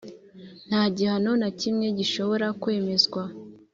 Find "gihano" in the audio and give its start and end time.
0.95-1.31